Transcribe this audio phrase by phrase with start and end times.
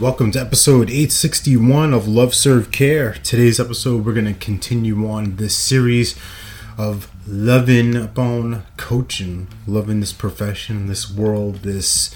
[0.00, 3.12] Welcome to episode 861 of Love Serve Care.
[3.12, 6.18] Today's episode, we're going to continue on this series
[6.76, 12.12] of loving upon coaching, loving this profession, this world, this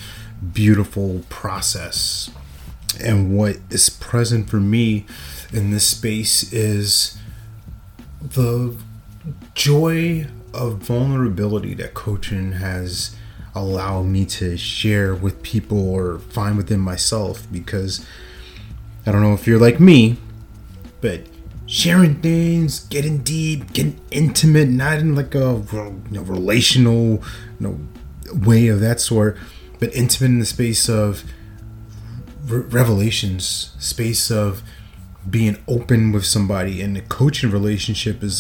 [0.53, 2.33] beautiful process.
[3.01, 5.07] And what is present for me
[5.53, 7.17] in this space is
[8.21, 8.77] the
[9.55, 13.15] joy of vulnerability that coaching has
[13.55, 18.05] allow me to share with people or find within myself because
[19.07, 20.17] I don't know if you're like me,
[21.01, 21.23] but
[21.67, 27.21] sharing things, getting deep, getting intimate, not in like a you know, relational you
[27.61, 27.81] know,
[28.33, 29.37] way of that sort,
[29.79, 31.25] but intimate in the space of
[32.47, 34.63] re- revelations, space of
[35.29, 36.81] being open with somebody.
[36.81, 38.39] And the coaching relationship is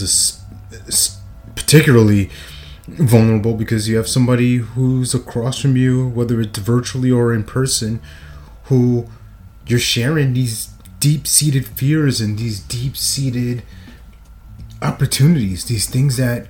[0.70, 1.18] this,
[1.54, 2.30] particularly
[2.96, 8.00] vulnerable because you have somebody who's across from you, whether it's virtually or in person,
[8.64, 9.06] who
[9.66, 10.70] you're sharing these
[11.00, 13.62] deep seated fears and these deep seated
[14.82, 16.48] opportunities, these things that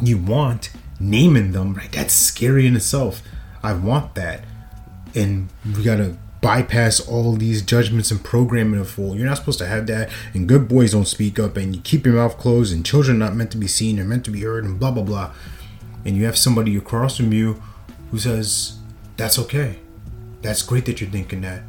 [0.00, 1.92] you want, naming them, right?
[1.92, 3.22] That's scary in itself.
[3.62, 4.44] I want that.
[5.14, 9.14] And we gotta bypass all these judgments and programming of full.
[9.14, 12.06] You're not supposed to have that, and good boys don't speak up, and you keep
[12.06, 14.42] your mouth closed, and children are not meant to be seen, they're meant to be
[14.42, 15.32] heard, and blah blah blah.
[16.04, 17.62] And you have somebody across from you
[18.10, 18.78] who says,
[19.16, 19.78] That's okay.
[20.42, 21.62] That's great that you're thinking that.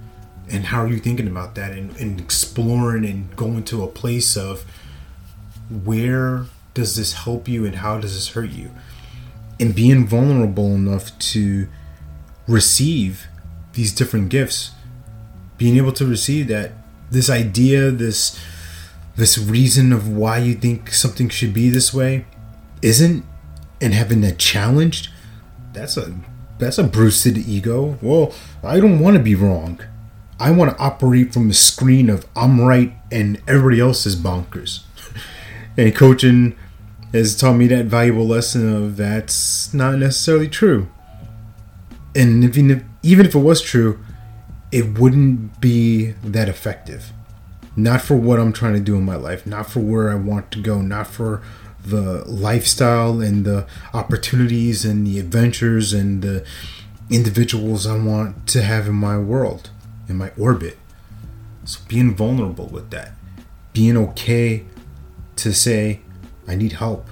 [0.50, 1.72] And how are you thinking about that?
[1.72, 4.66] And, and exploring and going to a place of
[5.70, 8.72] where does this help you and how does this hurt you?
[9.60, 11.68] And being vulnerable enough to
[12.48, 13.28] receive
[13.74, 14.72] these different gifts
[15.58, 16.72] being able to receive that
[17.12, 18.40] this idea this
[19.16, 22.26] this reason of why you think something should be this way
[22.82, 23.24] isn't
[23.80, 25.10] and having that challenged?
[25.74, 26.16] That's a
[26.58, 27.98] that's a bruised ego.
[28.02, 28.34] Well
[28.64, 29.82] i don't want to be wrong.
[30.40, 34.82] I want to operate from a screen of i'm right and everybody else is bonkers.
[35.78, 36.58] And coaching
[37.14, 40.90] has taught me that valuable lesson of that's not necessarily true.
[42.14, 44.00] And even if, even if it was true,
[44.72, 47.12] it wouldn't be that effective.
[47.76, 50.52] Not for what I'm trying to do in my life, not for where I want
[50.52, 51.42] to go, not for
[51.84, 56.46] the lifestyle and the opportunities and the adventures and the
[57.10, 59.70] individuals I want to have in my world,
[60.08, 60.78] in my orbit.
[61.66, 63.14] So being vulnerable with that,
[63.74, 64.66] being okay
[65.38, 66.02] to say,
[66.48, 67.08] I need help,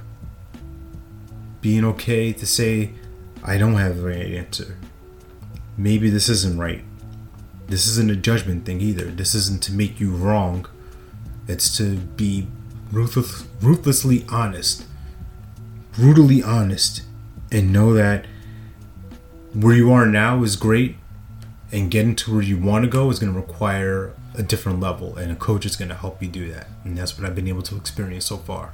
[1.62, 2.92] being okay to say,
[3.44, 4.78] I don't have the right answer
[5.80, 6.84] maybe this isn't right.
[7.68, 9.06] This isn't a judgment thing either.
[9.06, 10.68] This isn't to make you wrong.
[11.48, 12.48] It's to be
[12.92, 14.86] ruthless, ruthlessly honest,
[15.94, 17.04] brutally honest,
[17.52, 18.26] and know that
[19.54, 20.96] where you are now is great,
[21.72, 25.16] and getting to where you want to go is going to require a different level,
[25.16, 26.68] and a coach is going to help you do that.
[26.84, 28.74] And that's what I've been able to experience so far.